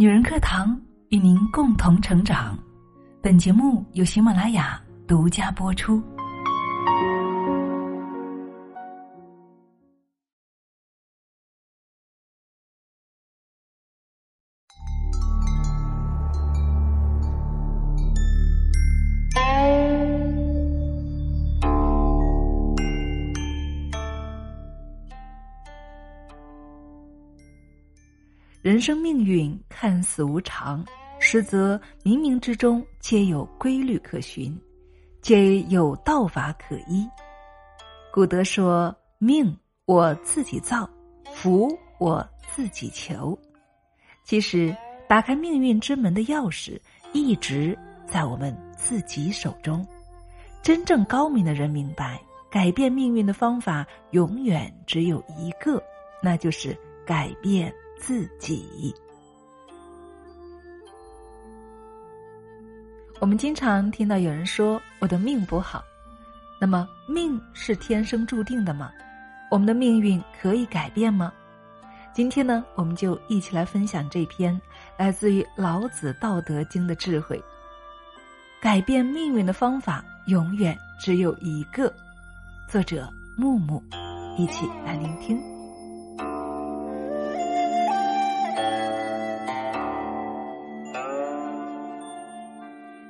[0.00, 2.56] 女人课堂与您共同成长。
[3.20, 6.00] 本节目由喜马拉雅独家播出。
[28.60, 30.84] 人生命运看似无常，
[31.20, 34.58] 实则冥冥之中皆有规律可循，
[35.22, 37.08] 皆有道法可依。
[38.12, 40.90] 古德说：“命我自己造，
[41.32, 41.68] 福
[42.00, 43.38] 我自己求。”
[44.26, 44.76] 其实，
[45.08, 46.80] 打开命运之门的钥匙
[47.12, 47.78] 一直
[48.08, 49.86] 在我们自己手中。
[50.62, 55.80] 真正高明的人明白，改变命运的方法永远只有一个，
[56.20, 57.72] 那就是改变。
[57.98, 58.94] 自己，
[63.20, 65.82] 我们经常听到有人说我的命不好，
[66.60, 68.90] 那么命是天生注定的吗？
[69.50, 71.32] 我们的命运可以改变吗？
[72.14, 74.58] 今天呢，我们就一起来分享这篇
[74.96, 77.42] 来自于老子《道德经》的智慧。
[78.60, 81.92] 改变命运的方法永远只有一个。
[82.68, 83.82] 作者木木，
[84.36, 85.57] 一起来聆听。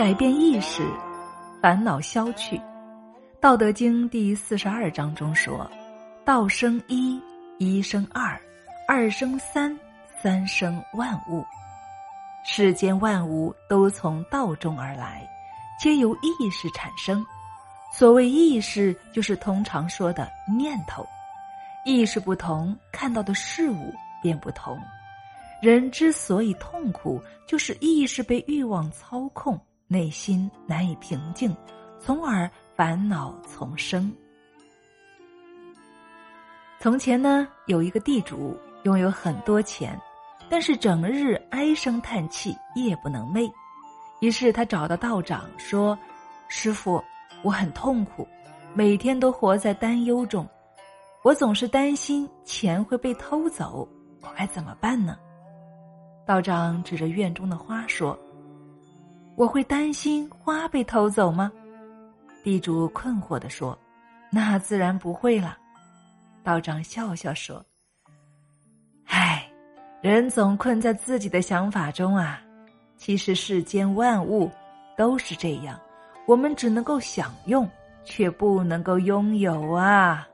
[0.00, 0.82] 改变意识，
[1.60, 2.56] 烦恼消去。
[3.38, 5.70] 《道德经》第四十二章中说
[6.24, 7.20] ：“道生一，
[7.58, 8.40] 一生二，
[8.88, 9.78] 二生三，
[10.18, 11.44] 三生万物。
[12.46, 15.28] 世间万物都从道中而来，
[15.78, 17.22] 皆由意识产生。
[17.92, 20.26] 所谓意识，就是通常说的
[20.56, 21.06] 念头。
[21.84, 23.92] 意识不同，看到的事物
[24.22, 24.80] 便不同。
[25.60, 29.60] 人之所以痛苦，就是意识被欲望操控。”
[29.92, 31.52] 内心难以平静，
[31.98, 34.08] 从而烦恼丛生。
[36.78, 40.00] 从前呢，有一个地主拥有很多钱，
[40.48, 43.50] 但是整日唉声叹气，夜不能寐。
[44.20, 45.98] 于是他找到道长说
[46.46, 47.02] ：“师傅，
[47.42, 48.24] 我很痛苦，
[48.72, 50.48] 每天都活在担忧中，
[51.24, 53.88] 我总是担心钱会被偷走，
[54.22, 55.18] 我该怎么办呢？”
[56.24, 58.16] 道长指着院中的花说。
[59.40, 61.50] 我会担心花被偷走吗？
[62.44, 63.78] 地主困惑的说
[64.30, 65.56] ：“那自然不会了。”
[66.44, 67.64] 道长笑笑说
[69.08, 69.50] ：“唉，
[70.02, 72.42] 人总困在自己的想法中啊。
[72.98, 74.50] 其实世间万物
[74.94, 75.80] 都是这样，
[76.26, 77.66] 我们只能够享用，
[78.04, 80.28] 却不能够拥有啊。”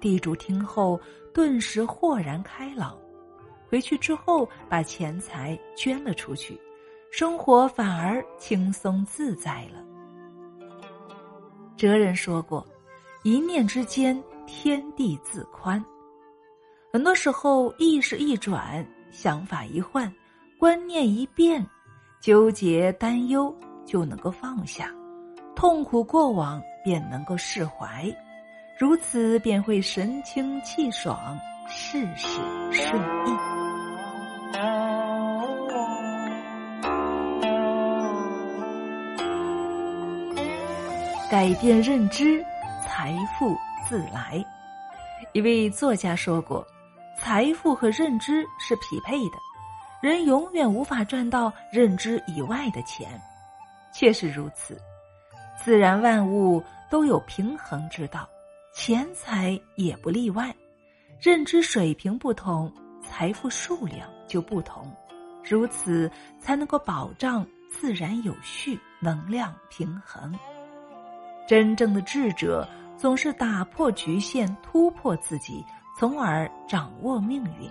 [0.00, 1.00] 地主听后
[1.34, 2.96] 顿时豁然开朗，
[3.68, 6.56] 回去之后把钱财捐了出去。
[7.12, 9.84] 生活反而轻松自在了。
[11.76, 12.66] 哲人说过
[13.22, 15.84] ：“一念之间，天地自宽。”
[16.90, 20.10] 很多时候，意识一转，想法一换，
[20.58, 21.62] 观念一变，
[22.18, 24.90] 纠结担忧就能够放下，
[25.54, 28.10] 痛苦过往便能够释怀，
[28.78, 32.40] 如此便会神清气爽，事事
[32.70, 33.51] 顺意。
[41.32, 42.44] 改变认知，
[42.86, 43.56] 财富
[43.88, 44.44] 自来。
[45.32, 46.62] 一位作家说过
[47.16, 49.38] ：“财富和认知是匹配的，
[50.02, 53.18] 人永远无法赚到认知以外的钱。”
[53.94, 54.78] 确实如此，
[55.56, 58.28] 自然万物都有平衡之道，
[58.74, 60.54] 钱财也不例外。
[61.18, 62.70] 认知水平不同，
[63.02, 64.94] 财富数量就不同，
[65.42, 70.38] 如此才能够保障自然有序，能量平衡。
[71.52, 75.62] 真正的智者总是打破局限，突破自己，
[75.98, 77.68] 从而掌握命运；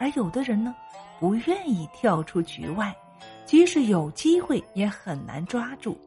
[0.00, 0.74] 而有的人呢，
[1.20, 2.96] 不愿意跳出局外，
[3.44, 5.98] 即使有机会也很难抓住，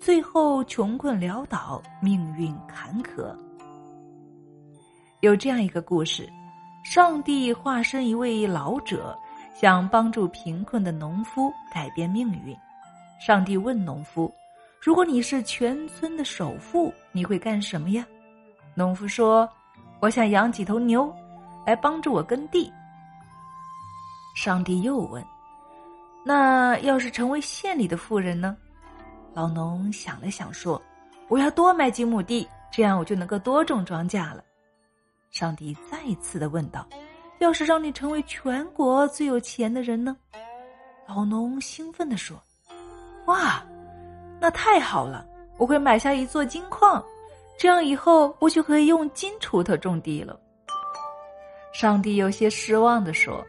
[0.00, 3.32] 最后穷困潦倒，命运坎坷。
[5.20, 6.28] 有这样一个故事：
[6.82, 9.16] 上帝化身一位老者，
[9.54, 12.56] 想帮助贫困的农夫改变命运。
[13.24, 14.28] 上帝问农夫。
[14.84, 18.06] 如果你是全村的首富，你会干什么呀？
[18.74, 19.48] 农夫说
[19.98, 21.10] ：“我想养几头牛，
[21.66, 22.70] 来帮助我耕地。”
[24.36, 25.24] 上帝又问
[26.22, 28.54] ：“那要是成为县里的富人呢？”
[29.32, 30.80] 老农想了想说
[31.28, 34.44] ：“我要多买几亩地，这样我就能够多种庄稼了。”
[35.32, 36.86] 上帝再次的问道
[37.40, 40.14] ：“要是让你成为全国最有钱的人呢？
[41.08, 42.36] 老农兴奋地说
[43.24, 43.64] ：“哇，
[44.44, 45.24] 那太好了！
[45.56, 47.02] 我会买下一座金矿，
[47.56, 50.38] 这样以后我就可以用金锄头种地了。”
[51.72, 53.42] 上帝有些失望的说：“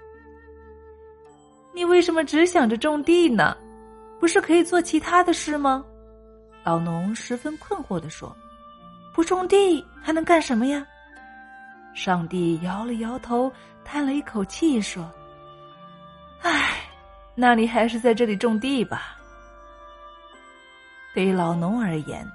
[1.76, 3.58] 你为什么只想着种地呢？
[4.22, 5.84] 不是可以做其他的事吗？”
[6.64, 8.34] 老农十分困惑的说
[9.14, 10.88] ：“不种地还能干什么呀？”
[11.94, 13.52] 上帝摇了摇头，
[13.84, 15.12] 叹了一口气说
[16.42, 16.78] ：“唉。”
[17.36, 19.15] 那你还是在这里种地吧。
[21.16, 22.30] 对老农而言，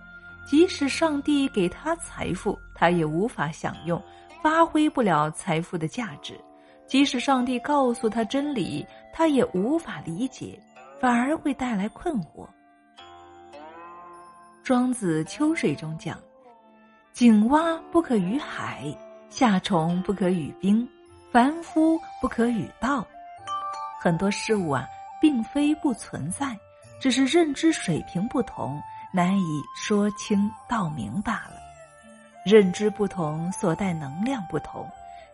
[0.47, 4.03] 即使上帝给他财富，他也无法享用，
[4.43, 6.35] 发挥不了财富的价值；
[6.87, 10.59] 即使上帝告诉他真理，他也无法理解，
[10.99, 12.49] 反而会带来困惑。
[14.63, 16.19] 庄子《秋水》中讲
[17.13, 18.85] ：“井蛙不可与海，
[19.29, 20.89] 夏虫不可与冰，
[21.31, 23.07] 凡夫不可与道。”
[24.01, 24.87] 很多事物啊，
[25.21, 26.57] 并非不存在，
[27.01, 28.81] 只是认知水平不同，
[29.11, 31.55] 难以说清道明罢了。
[32.45, 34.87] 认知不同，所带能量不同，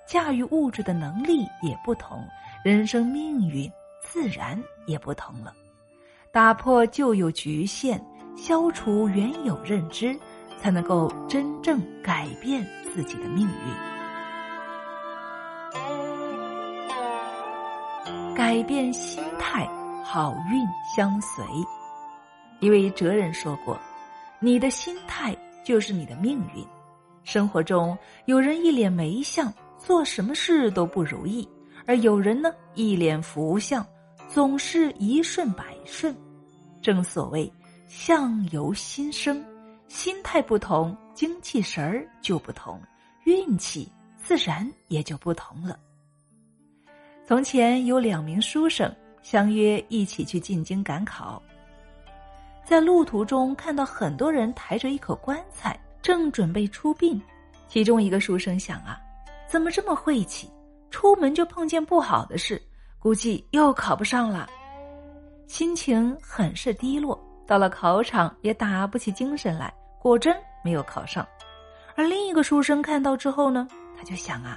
[0.06, 2.24] 驾驭物质的能力也不同，
[2.62, 3.70] 人生命运
[4.00, 5.52] 自然也不同了。
[6.30, 8.00] 打破旧有局限，
[8.36, 10.16] 消除原有认知，
[10.58, 13.74] 才能够真正改变自己的命运。
[18.34, 19.66] 改变心态，
[20.08, 21.44] 好运相随。
[22.60, 23.76] 一位哲人说过
[24.38, 26.64] ：“你的心态就是你的命运。”
[27.24, 31.44] 生活中，有人一脸霉相，做什么事都不如意；
[31.86, 33.84] 而有人呢，一脸福相，
[34.28, 36.16] 总是一顺百顺。
[36.80, 37.52] 正所谓
[37.90, 39.44] “相由心生”，
[39.88, 42.80] 心态不同，精气神儿就不同，
[43.24, 45.76] 运气自然也就不同了。
[47.26, 48.88] 从前有两名书生
[49.28, 51.42] 相约一起去进京赶考，
[52.64, 57.20] 在路途中看到很多人抬着一口棺材，正准备出殡。
[57.66, 59.00] 其中一个书生想啊，
[59.48, 60.48] 怎么这么晦气？
[60.92, 62.62] 出门就碰见不好的事，
[63.00, 64.48] 估计又考不上了，
[65.48, 67.20] 心情很是低落。
[67.48, 71.26] 到了考场也打不起精神来，果真没有考上。
[71.96, 73.66] 而另一个书生看到之后呢，
[73.98, 74.56] 他就想啊，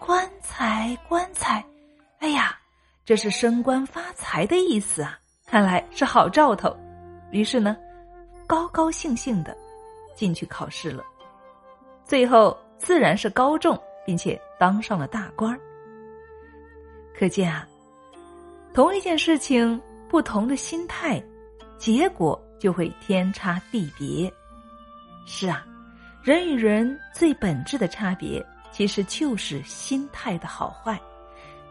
[0.00, 1.64] 棺材，棺材。
[2.18, 2.58] 哎呀，
[3.10, 5.18] 这是升官发财的意思啊！
[5.44, 6.72] 看来是好兆头。
[7.32, 7.76] 于是呢，
[8.46, 9.52] 高高兴兴的
[10.14, 11.02] 进去考试了。
[12.04, 13.76] 最后自然是高中，
[14.06, 15.58] 并且当上了大官。
[17.12, 17.66] 可见啊，
[18.72, 21.20] 同一件事情，不同的心态，
[21.78, 24.32] 结果就会天差地别。
[25.26, 25.66] 是啊，
[26.22, 28.40] 人与人最本质的差别，
[28.70, 30.96] 其实就是心态的好坏。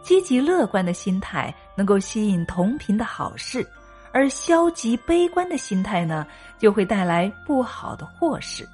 [0.01, 3.65] 积极乐观的心态能够吸引同频的好事，
[4.11, 6.25] 而消极悲观的心态呢，
[6.57, 8.67] 就会带来不好的祸事。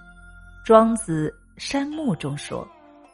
[0.64, 2.68] 庄子《山木》中说：“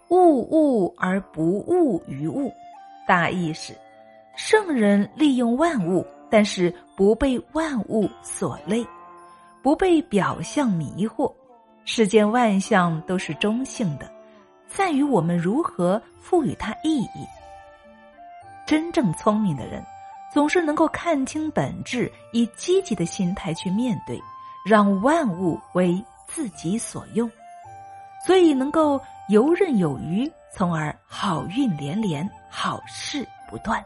[0.09, 2.51] 物物而不物于物。”
[3.07, 3.73] 大意是，
[4.35, 8.85] 圣人利用万物，但是不被万物所累，
[9.61, 11.33] 不被表象迷惑。
[11.83, 14.09] 世间万象都是中性的，
[14.67, 17.27] 在于我们如何赋予它意义。
[18.71, 19.85] 真正聪明的人，
[20.33, 24.17] 总是能够看清本质，以积极的心态去面对，
[24.65, 27.29] 让万物为自己所用，
[28.25, 28.97] 所以能够
[29.27, 33.77] 游刃有余，从而好运连连，好事不断。《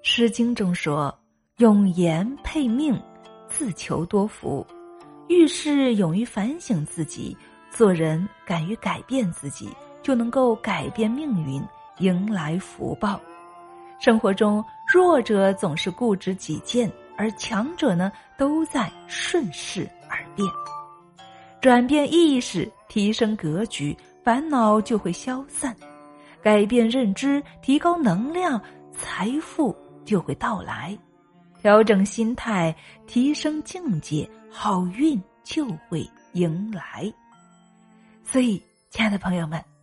[0.00, 1.14] 诗经》中说
[1.60, 2.98] ：“用言配命，
[3.48, 4.66] 自求多福。”
[5.28, 7.36] 遇事勇于反省自己，
[7.70, 9.68] 做人敢于改变自己，
[10.02, 11.62] 就能够改变命运。
[11.98, 13.20] 迎来福报。
[14.00, 20.46] 生活中，弱者总是固执己见，而强者呢，都在顺势而变。
[21.60, 25.72] 转变意识，提升格局，烦恼就会消散；
[26.42, 28.60] 改变认知，提高能量，
[28.92, 29.74] 财富
[30.04, 30.94] 就会到来；
[31.62, 32.74] 调整心态，
[33.06, 37.10] 提升境界，好运就会迎来。
[38.22, 39.73] 所以，亲爱的朋友们。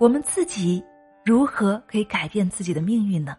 [0.00, 0.82] 我们自己
[1.26, 3.36] 如何可以改变自己的命运呢？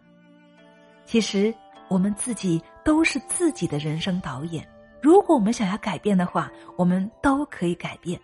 [1.04, 1.52] 其实
[1.88, 4.64] 我们自己都是自己的人生导演。
[5.02, 8.20] 如果我们想要改变的话，我们都可以改变。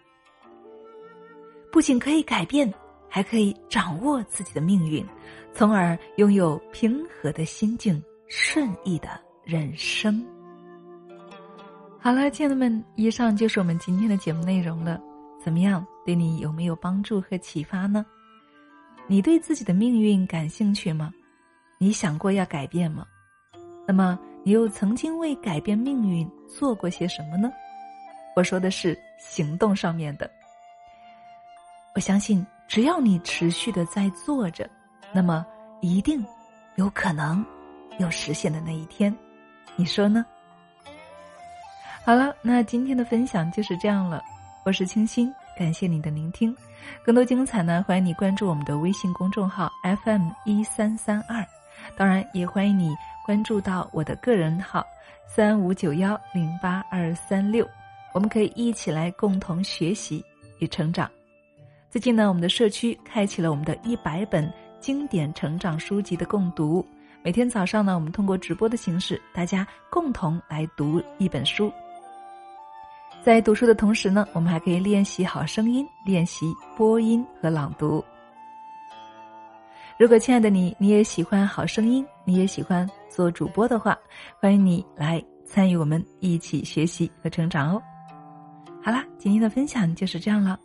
[1.73, 2.73] 不仅可以改变，
[3.09, 5.05] 还可以掌握自己的命运，
[5.53, 10.25] 从而拥有平和的心境、顺意的人生。
[11.99, 15.01] 好了，亲爱的们，以上就是我们今天的节目内容了。
[15.43, 15.85] 怎么样？
[16.07, 18.07] 对你有没有帮助和启发呢？
[19.11, 21.11] 你对自己的命运感兴趣吗？
[21.79, 23.07] 你想过要改变吗？
[23.87, 27.51] 那么你又曾经为改变命运做过些什么呢？
[28.37, 30.31] 我说的是行动上面的。
[31.95, 34.69] 我相信，只要你持续的在做着，
[35.11, 35.45] 那么
[35.81, 36.23] 一定
[36.77, 37.43] 有可能
[37.99, 39.17] 有实现的那一天。
[39.75, 40.23] 你说呢？
[42.05, 44.23] 好了，那今天的分享就是这样了。
[44.65, 46.57] 我是清新，感谢你的聆听。
[47.05, 49.69] 更多精彩呢，欢迎你关注我们的微信公众号
[50.05, 51.45] FM 一三三二。
[51.97, 52.95] 当然，也欢迎你
[53.27, 54.87] 关注到我的个人号
[55.27, 57.69] 三五九幺零八二三六，
[58.15, 60.25] 我们可以一起来共同学习
[60.61, 61.11] 与成长。
[61.91, 64.49] 最近呢，我们的社区开启了我们的一百本
[64.79, 66.87] 经典成长书籍的共读。
[67.21, 71.73] 每天早上呢，我们通过直播的形式，大家共同来读一本书。
[73.29, 78.03] 在读书的同时呢，我们还可以练习好声音，练习播音和朗读。
[79.99, 83.95] 如果亲爱的你，你也喜欢好声音，你也喜欢做主播的话，
[84.41, 87.83] 欢迎你来参与我们一起学习和成长哦。
[88.83, 90.59] 好啦，今天的分享就是这样了，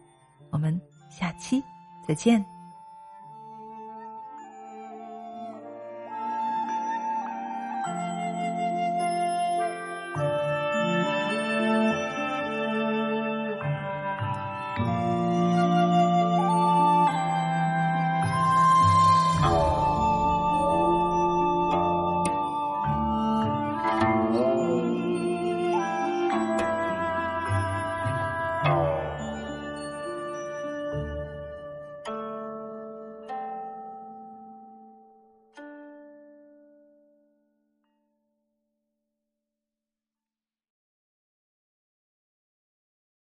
[0.50, 0.80] 我们
[1.10, 1.62] 下期
[2.08, 2.53] 再见。